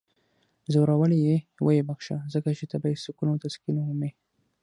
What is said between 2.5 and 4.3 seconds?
چی ته باید سکون او تسکین ومومې!